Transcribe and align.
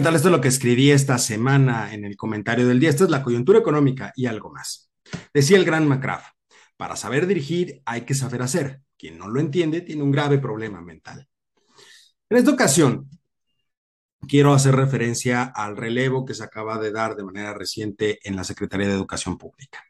tal? 0.00 0.16
Esto 0.16 0.28
es 0.28 0.32
lo 0.32 0.40
que 0.40 0.48
escribí 0.48 0.90
esta 0.90 1.18
semana 1.18 1.92
en 1.92 2.04
el 2.04 2.16
comentario 2.16 2.66
del 2.66 2.80
día. 2.80 2.90
Esta 2.90 3.04
es 3.04 3.10
la 3.10 3.22
coyuntura 3.22 3.58
económica 3.58 4.12
y 4.16 4.26
algo 4.26 4.50
más. 4.50 4.90
Decía 5.34 5.58
el 5.58 5.64
gran 5.64 5.86
McCraff, 5.86 6.30
para 6.76 6.96
saber 6.96 7.26
dirigir 7.26 7.82
hay 7.84 8.02
que 8.02 8.14
saber 8.14 8.42
hacer. 8.42 8.80
Quien 8.96 9.18
no 9.18 9.28
lo 9.28 9.40
entiende 9.40 9.82
tiene 9.82 10.02
un 10.02 10.10
grave 10.10 10.38
problema 10.38 10.80
mental. 10.80 11.28
En 12.30 12.38
esta 12.38 12.52
ocasión, 12.52 13.10
quiero 14.26 14.54
hacer 14.54 14.74
referencia 14.74 15.42
al 15.42 15.76
relevo 15.76 16.24
que 16.24 16.34
se 16.34 16.44
acaba 16.44 16.78
de 16.78 16.92
dar 16.92 17.14
de 17.14 17.24
manera 17.24 17.52
reciente 17.52 18.18
en 18.22 18.36
la 18.36 18.44
Secretaría 18.44 18.86
de 18.86 18.94
Educación 18.94 19.36
Pública. 19.36 19.84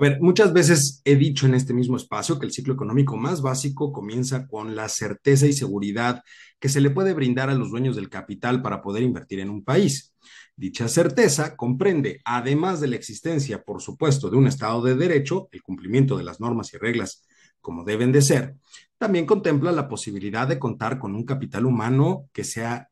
A 0.00 0.04
ver, 0.04 0.18
muchas 0.22 0.54
veces 0.54 1.02
he 1.04 1.14
dicho 1.14 1.44
en 1.44 1.52
este 1.52 1.74
mismo 1.74 1.98
espacio 1.98 2.38
que 2.38 2.46
el 2.46 2.52
ciclo 2.52 2.72
económico 2.72 3.18
más 3.18 3.42
básico 3.42 3.92
comienza 3.92 4.46
con 4.46 4.74
la 4.74 4.88
certeza 4.88 5.46
y 5.46 5.52
seguridad 5.52 6.22
que 6.58 6.70
se 6.70 6.80
le 6.80 6.88
puede 6.88 7.12
brindar 7.12 7.50
a 7.50 7.54
los 7.54 7.70
dueños 7.70 7.96
del 7.96 8.08
capital 8.08 8.62
para 8.62 8.80
poder 8.80 9.02
invertir 9.02 9.40
en 9.40 9.50
un 9.50 9.62
país. 9.62 10.14
Dicha 10.56 10.88
certeza 10.88 11.54
comprende, 11.54 12.18
además 12.24 12.80
de 12.80 12.88
la 12.88 12.96
existencia, 12.96 13.62
por 13.62 13.82
supuesto, 13.82 14.30
de 14.30 14.38
un 14.38 14.46
Estado 14.46 14.80
de 14.80 14.94
Derecho, 14.94 15.50
el 15.52 15.62
cumplimiento 15.62 16.16
de 16.16 16.24
las 16.24 16.40
normas 16.40 16.72
y 16.72 16.78
reglas 16.78 17.26
como 17.60 17.84
deben 17.84 18.10
de 18.10 18.22
ser, 18.22 18.56
también 18.96 19.26
contempla 19.26 19.70
la 19.70 19.86
posibilidad 19.86 20.48
de 20.48 20.58
contar 20.58 20.98
con 20.98 21.14
un 21.14 21.26
capital 21.26 21.66
humano 21.66 22.26
que 22.32 22.44
sea 22.44 22.88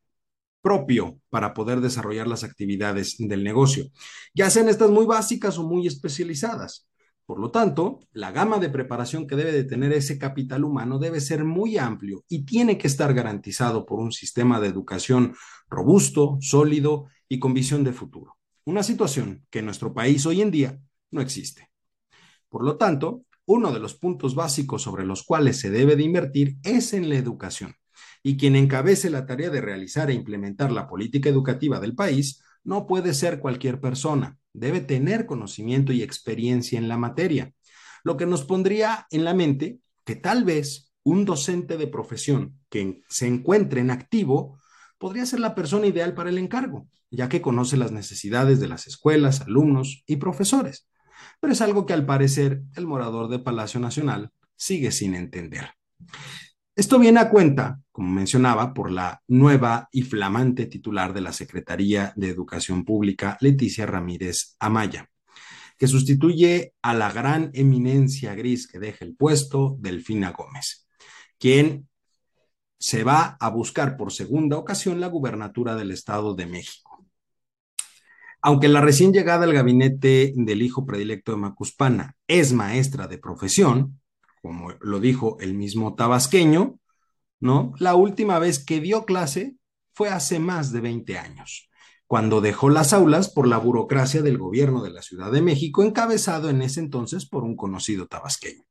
propio 0.61 1.17
para 1.31 1.55
poder 1.55 1.81
desarrollar 1.81 2.27
las 2.27 2.43
actividades 2.43 3.15
del 3.17 3.43
negocio, 3.43 3.85
ya 4.35 4.51
sean 4.51 4.69
estas 4.69 4.91
muy 4.91 5.07
básicas 5.07 5.57
o 5.57 5.63
muy 5.63 5.87
especializadas. 5.87 6.85
Por 7.29 7.39
lo 7.39 7.51
tanto, 7.51 7.99
la 8.11 8.31
gama 8.31 8.57
de 8.57 8.69
preparación 8.69 9.27
que 9.27 9.35
debe 9.35 9.51
de 9.51 9.63
tener 9.63 9.93
ese 9.93 10.17
capital 10.17 10.63
humano 10.63 10.97
debe 10.97 11.21
ser 11.21 11.45
muy 11.45 11.77
amplio 11.77 12.25
y 12.27 12.43
tiene 12.43 12.79
que 12.79 12.87
estar 12.87 13.13
garantizado 13.13 13.85
por 13.85 13.99
un 13.99 14.11
sistema 14.11 14.59
de 14.59 14.67
educación 14.67 15.35
robusto, 15.69 16.39
sólido 16.41 17.05
y 17.27 17.37
con 17.37 17.53
visión 17.53 17.83
de 17.83 17.93
futuro. 17.93 18.37
Una 18.65 18.81
situación 18.81 19.45
que 19.51 19.59
en 19.59 19.65
nuestro 19.65 19.93
país 19.93 20.25
hoy 20.25 20.41
en 20.41 20.49
día 20.49 20.79
no 21.11 21.21
existe. 21.21 21.69
Por 22.49 22.65
lo 22.65 22.77
tanto, 22.77 23.25
uno 23.45 23.71
de 23.71 23.79
los 23.79 23.93
puntos 23.93 24.33
básicos 24.33 24.81
sobre 24.81 25.05
los 25.05 25.21
cuales 25.21 25.59
se 25.59 25.69
debe 25.69 25.95
de 25.95 26.01
invertir 26.01 26.57
es 26.63 26.93
en 26.93 27.09
la 27.09 27.15
educación. 27.15 27.75
Y 28.23 28.37
quien 28.37 28.55
encabece 28.55 29.11
la 29.11 29.27
tarea 29.27 29.51
de 29.51 29.61
realizar 29.61 30.09
e 30.09 30.15
implementar 30.15 30.71
la 30.71 30.87
política 30.87 31.29
educativa 31.29 31.79
del 31.79 31.93
país 31.93 32.41
no 32.63 32.87
puede 32.87 33.13
ser 33.13 33.39
cualquier 33.39 33.79
persona, 33.79 34.39
debe 34.59 34.81
tener 34.81 35.25
conocimiento 35.25 35.93
y 35.93 36.03
experiencia 36.03 36.77
en 36.77 36.87
la 36.87 36.97
materia, 36.97 37.53
lo 38.03 38.17
que 38.17 38.25
nos 38.25 38.43
pondría 38.43 39.07
en 39.11 39.23
la 39.23 39.33
mente 39.33 39.79
que 40.05 40.15
tal 40.15 40.43
vez 40.43 40.91
un 41.03 41.25
docente 41.25 41.77
de 41.77 41.87
profesión 41.87 42.59
que 42.69 43.01
se 43.09 43.27
encuentre 43.27 43.81
en 43.81 43.91
activo 43.91 44.59
podría 44.97 45.25
ser 45.25 45.39
la 45.39 45.55
persona 45.55 45.87
ideal 45.87 46.13
para 46.13 46.29
el 46.29 46.37
encargo, 46.37 46.87
ya 47.09 47.29
que 47.29 47.41
conoce 47.41 47.77
las 47.77 47.91
necesidades 47.91 48.59
de 48.59 48.67
las 48.67 48.85
escuelas, 48.85 49.41
alumnos 49.41 50.03
y 50.05 50.17
profesores. 50.17 50.87
Pero 51.39 51.53
es 51.53 51.61
algo 51.61 51.85
que 51.85 51.93
al 51.93 52.05
parecer 52.05 52.61
el 52.75 52.85
morador 52.85 53.29
de 53.29 53.39
Palacio 53.39 53.79
Nacional 53.79 54.31
sigue 54.55 54.91
sin 54.91 55.15
entender. 55.15 55.71
Esto 56.79 56.97
viene 56.97 57.19
a 57.19 57.29
cuenta, 57.29 57.81
como 57.91 58.09
mencionaba, 58.09 58.73
por 58.73 58.89
la 58.89 59.21
nueva 59.27 59.89
y 59.91 60.03
flamante 60.03 60.65
titular 60.65 61.13
de 61.13 61.19
la 61.19 61.33
Secretaría 61.33 62.13
de 62.15 62.29
Educación 62.29 62.85
Pública, 62.85 63.37
Leticia 63.41 63.85
Ramírez 63.85 64.55
Amaya, 64.59 65.09
que 65.77 65.87
sustituye 65.87 66.75
a 66.81 66.93
la 66.93 67.11
gran 67.11 67.51
eminencia 67.53 68.33
gris 68.33 68.65
que 68.65 68.79
deja 68.79 69.03
el 69.03 69.13
puesto, 69.13 69.75
Delfina 69.81 70.31
Gómez, 70.31 70.87
quien 71.37 71.89
se 72.79 73.03
va 73.03 73.35
a 73.41 73.49
buscar 73.49 73.97
por 73.97 74.13
segunda 74.13 74.57
ocasión 74.57 75.01
la 75.01 75.07
gubernatura 75.07 75.75
del 75.75 75.91
Estado 75.91 76.33
de 76.33 76.45
México. 76.45 77.05
Aunque 78.41 78.69
la 78.69 78.79
recién 78.79 79.11
llegada 79.11 79.43
al 79.43 79.51
gabinete 79.51 80.31
del 80.33 80.61
hijo 80.61 80.85
predilecto 80.85 81.33
de 81.33 81.39
Macuspana 81.39 82.15
es 82.25 82.53
maestra 82.53 83.07
de 83.07 83.17
profesión, 83.17 83.99
como 84.41 84.71
lo 84.81 84.99
dijo 84.99 85.37
el 85.39 85.53
mismo 85.53 85.95
tabasqueño, 85.95 86.79
¿no? 87.39 87.73
La 87.79 87.95
última 87.95 88.39
vez 88.39 88.63
que 88.63 88.79
dio 88.79 89.05
clase 89.05 89.55
fue 89.93 90.09
hace 90.09 90.39
más 90.39 90.71
de 90.71 90.81
20 90.81 91.17
años, 91.17 91.69
cuando 92.07 92.41
dejó 92.41 92.69
las 92.69 92.93
aulas 92.93 93.29
por 93.29 93.47
la 93.47 93.57
burocracia 93.57 94.21
del 94.21 94.37
gobierno 94.37 94.81
de 94.81 94.91
la 94.91 95.01
Ciudad 95.01 95.31
de 95.31 95.41
México, 95.41 95.83
encabezado 95.83 96.49
en 96.49 96.61
ese 96.61 96.79
entonces 96.79 97.25
por 97.25 97.43
un 97.43 97.55
conocido 97.55 98.07
tabasqueño. 98.07 98.63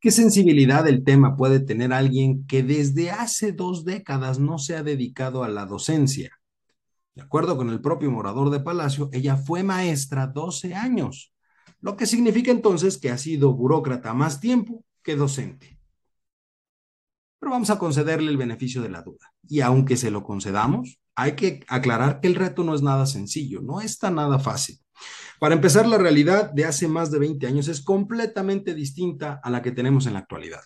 ¿Qué 0.00 0.10
sensibilidad 0.10 0.84
del 0.84 1.04
tema 1.04 1.36
puede 1.36 1.60
tener 1.60 1.92
alguien 1.92 2.46
que 2.46 2.62
desde 2.62 3.10
hace 3.10 3.52
dos 3.52 3.84
décadas 3.84 4.38
no 4.38 4.58
se 4.58 4.74
ha 4.76 4.82
dedicado 4.82 5.44
a 5.44 5.48
la 5.48 5.66
docencia? 5.66 6.40
De 7.14 7.22
acuerdo 7.22 7.56
con 7.56 7.68
el 7.68 7.80
propio 7.80 8.10
morador 8.10 8.50
de 8.50 8.60
Palacio, 8.60 9.10
ella 9.12 9.36
fue 9.36 9.62
maestra 9.62 10.26
12 10.26 10.74
años 10.74 11.32
lo 11.80 11.96
que 11.96 12.06
significa 12.06 12.50
entonces 12.50 12.98
que 12.98 13.10
ha 13.10 13.18
sido 13.18 13.54
burócrata 13.54 14.12
más 14.14 14.40
tiempo 14.40 14.84
que 15.02 15.16
docente. 15.16 15.78
Pero 17.38 17.52
vamos 17.52 17.70
a 17.70 17.78
concederle 17.78 18.30
el 18.30 18.36
beneficio 18.36 18.82
de 18.82 18.90
la 18.90 19.02
duda. 19.02 19.32
Y 19.48 19.60
aunque 19.60 19.96
se 19.96 20.10
lo 20.10 20.22
concedamos, 20.22 21.00
hay 21.14 21.32
que 21.32 21.64
aclarar 21.68 22.20
que 22.20 22.28
el 22.28 22.34
reto 22.34 22.64
no 22.64 22.74
es 22.74 22.82
nada 22.82 23.06
sencillo, 23.06 23.62
no 23.62 23.80
está 23.80 24.10
nada 24.10 24.38
fácil. 24.38 24.78
Para 25.38 25.54
empezar, 25.54 25.86
la 25.86 25.96
realidad 25.96 26.50
de 26.52 26.66
hace 26.66 26.86
más 26.86 27.10
de 27.10 27.18
20 27.18 27.46
años 27.46 27.68
es 27.68 27.80
completamente 27.80 28.74
distinta 28.74 29.40
a 29.42 29.48
la 29.48 29.62
que 29.62 29.72
tenemos 29.72 30.06
en 30.06 30.12
la 30.12 30.18
actualidad. 30.18 30.60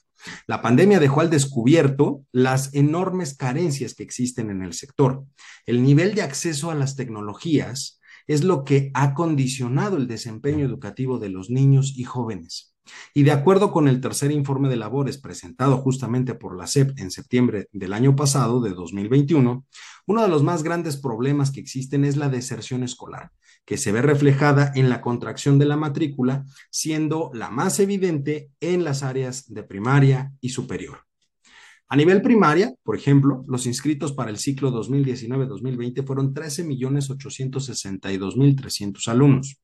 La 0.49 0.63
pandemia 0.63 0.99
dejó 0.99 1.21
al 1.21 1.31
descubierto 1.31 2.25
las 2.33 2.75
enormes 2.75 3.37
carencias 3.37 3.95
que 3.95 4.03
existen 4.03 4.51
en 4.51 4.63
el 4.63 4.73
sector. 4.73 5.25
El 5.67 5.85
nivel 5.85 6.17
de 6.17 6.23
acceso 6.23 6.73
a 6.73 6.75
las 6.75 6.97
tecnologías 6.97 8.01
es 8.27 8.45
lo 8.45 8.65
que 8.65 8.91
ha 8.95 9.15
condicionado 9.15 9.97
el 9.97 10.07
desempeño 10.07 10.65
educativo 10.65 11.19
de 11.19 11.31
los 11.31 11.51
niños 11.51 11.95
y 11.97 12.05
jóvenes. 12.05 12.75
Y 13.15 13.23
de 13.23 13.33
acuerdo 13.33 13.73
con 13.73 13.89
el 13.89 14.01
tercer 14.01 14.31
informe 14.31 14.69
de 14.69 14.77
labores 14.77 15.19
presentado 15.19 15.79
justamente 15.79 16.35
por 16.35 16.57
la 16.57 16.67
SEP 16.67 16.99
en 16.99 17.11
septiembre 17.11 17.69
del 17.73 17.93
año 17.93 18.15
pasado, 18.15 18.61
de 18.61 18.71
2021, 18.71 19.65
uno 20.07 20.23
de 20.23 20.29
los 20.29 20.43
más 20.43 20.63
grandes 20.63 20.97
problemas 20.97 21.51
que 21.51 21.61
existen 21.61 22.05
es 22.05 22.17
la 22.17 22.29
deserción 22.29 22.83
escolar, 22.83 23.31
que 23.65 23.79
se 23.79 23.93
ve 23.93 24.03
reflejada 24.03 24.71
en 24.75 24.91
la 24.91 25.01
contracción 25.01 25.59
de 25.59 25.67
la 25.67 25.77
matrícula, 25.77 26.45
siendo 26.71 27.31
la 27.33 27.51
más 27.51 27.81
evidente 27.81 28.51
en 28.61 28.85
las 28.85 29.03
áreas 29.03 29.53
de 29.53 29.63
primaria 29.63 30.33
y 30.41 30.51
superior. 30.51 31.07
A 31.89 31.97
nivel 31.97 32.23
primaria, 32.23 32.73
por 32.83 32.97
ejemplo, 32.97 33.45
los 33.47 33.67
inscritos 33.67 34.13
para 34.13 34.31
el 34.31 34.39
ciclo 34.39 34.73
2019-2020 34.73 36.07
fueron 36.07 36.33
13.862.300 36.33 39.09
alumnos. 39.09 39.61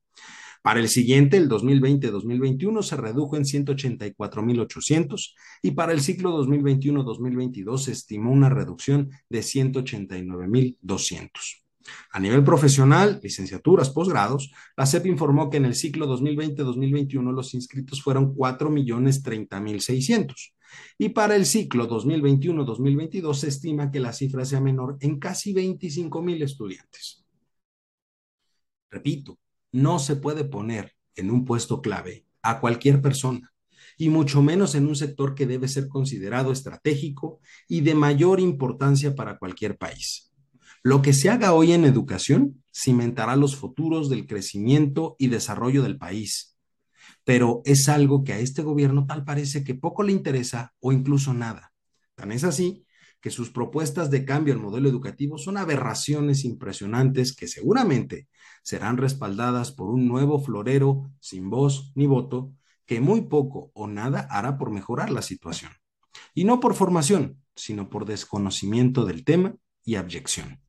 Para 0.61 0.79
el 0.79 0.89
siguiente, 0.89 1.37
el 1.37 1.49
2020-2021, 1.49 2.83
se 2.83 2.95
redujo 2.95 3.35
en 3.35 3.41
184.800 3.43 5.33
y 5.63 5.71
para 5.71 5.93
el 5.93 6.01
ciclo 6.01 6.39
2021-2022 6.45 7.77
se 7.79 7.93
estimó 7.93 8.31
una 8.31 8.49
reducción 8.49 9.09
de 9.27 9.39
189.200. 9.39 11.29
A 12.11 12.19
nivel 12.19 12.43
profesional, 12.43 13.19
licenciaturas, 13.23 13.89
posgrados, 13.89 14.51
la 14.77 14.85
CEP 14.85 15.07
informó 15.07 15.49
que 15.49 15.57
en 15.57 15.65
el 15.65 15.73
ciclo 15.73 16.05
2020-2021 16.15 17.33
los 17.33 17.55
inscritos 17.55 18.03
fueron 18.03 18.35
4.030.600 18.35 20.53
y 20.97 21.09
para 21.09 21.35
el 21.35 21.45
ciclo 21.45 21.87
2021-2022 21.89 23.33
se 23.33 23.47
estima 23.47 23.91
que 23.91 23.99
la 23.99 24.13
cifra 24.13 24.45
sea 24.45 24.61
menor 24.61 24.97
en 24.99 25.19
casi 25.19 25.53
25 25.53 26.21
mil 26.21 26.41
estudiantes. 26.41 27.25
Repito, 28.89 29.39
no 29.71 29.99
se 29.99 30.15
puede 30.15 30.43
poner 30.43 30.93
en 31.15 31.31
un 31.31 31.45
puesto 31.45 31.81
clave 31.81 32.25
a 32.41 32.59
cualquier 32.59 33.01
persona, 33.01 33.51
y 33.97 34.09
mucho 34.09 34.41
menos 34.41 34.75
en 34.75 34.87
un 34.87 34.95
sector 34.95 35.35
que 35.35 35.45
debe 35.45 35.67
ser 35.67 35.87
considerado 35.87 36.51
estratégico 36.51 37.39
y 37.67 37.81
de 37.81 37.95
mayor 37.95 38.39
importancia 38.39 39.15
para 39.15 39.37
cualquier 39.37 39.77
país. 39.77 40.31
Lo 40.83 41.01
que 41.01 41.13
se 41.13 41.29
haga 41.29 41.53
hoy 41.53 41.73
en 41.73 41.85
educación 41.85 42.63
cimentará 42.73 43.35
los 43.35 43.55
futuros 43.55 44.09
del 44.09 44.25
crecimiento 44.25 45.15
y 45.19 45.27
desarrollo 45.27 45.83
del 45.83 45.97
país 45.97 46.50
pero 47.31 47.61
es 47.63 47.87
algo 47.87 48.25
que 48.25 48.33
a 48.33 48.39
este 48.39 48.61
gobierno 48.61 49.05
tal 49.07 49.23
parece 49.23 49.63
que 49.63 49.73
poco 49.73 50.03
le 50.03 50.11
interesa 50.11 50.73
o 50.81 50.91
incluso 50.91 51.33
nada. 51.33 51.71
Tan 52.13 52.33
es 52.33 52.43
así 52.43 52.85
que 53.21 53.29
sus 53.29 53.51
propuestas 53.51 54.11
de 54.11 54.25
cambio 54.25 54.53
al 54.53 54.59
modelo 54.59 54.89
educativo 54.89 55.37
son 55.37 55.55
aberraciones 55.55 56.43
impresionantes 56.43 57.33
que 57.33 57.47
seguramente 57.47 58.27
serán 58.63 58.97
respaldadas 58.97 59.71
por 59.71 59.89
un 59.89 60.09
nuevo 60.09 60.43
florero 60.43 61.09
sin 61.21 61.49
voz 61.49 61.93
ni 61.95 62.05
voto 62.05 62.51
que 62.85 62.99
muy 62.99 63.21
poco 63.21 63.71
o 63.75 63.87
nada 63.87 64.27
hará 64.29 64.57
por 64.57 64.69
mejorar 64.69 65.09
la 65.09 65.21
situación. 65.21 65.71
Y 66.33 66.43
no 66.43 66.59
por 66.59 66.73
formación, 66.73 67.41
sino 67.55 67.89
por 67.89 68.03
desconocimiento 68.03 69.05
del 69.05 69.23
tema 69.23 69.55
y 69.85 69.95
abyección. 69.95 70.59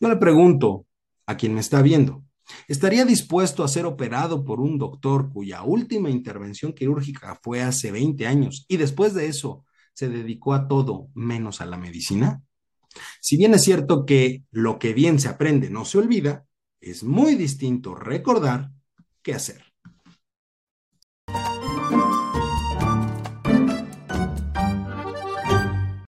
Yo 0.00 0.08
le 0.08 0.16
pregunto 0.16 0.88
a 1.24 1.36
quien 1.36 1.54
me 1.54 1.60
está 1.60 1.82
viendo, 1.82 2.24
¿Estaría 2.68 3.04
dispuesto 3.04 3.64
a 3.64 3.68
ser 3.68 3.86
operado 3.86 4.44
por 4.44 4.60
un 4.60 4.78
doctor 4.78 5.30
cuya 5.32 5.62
última 5.62 6.10
intervención 6.10 6.72
quirúrgica 6.72 7.38
fue 7.42 7.62
hace 7.62 7.90
20 7.90 8.26
años 8.26 8.64
y 8.68 8.76
después 8.76 9.14
de 9.14 9.26
eso 9.26 9.64
se 9.92 10.08
dedicó 10.08 10.54
a 10.54 10.68
todo 10.68 11.08
menos 11.14 11.60
a 11.60 11.66
la 11.66 11.76
medicina? 11.76 12.42
Si 13.20 13.36
bien 13.36 13.54
es 13.54 13.62
cierto 13.62 14.04
que 14.06 14.44
lo 14.50 14.78
que 14.78 14.92
bien 14.92 15.18
se 15.18 15.28
aprende 15.28 15.70
no 15.70 15.84
se 15.84 15.98
olvida, 15.98 16.46
es 16.80 17.02
muy 17.02 17.34
distinto 17.34 17.94
recordar 17.94 18.70
que 19.22 19.34
hacer. 19.34 19.73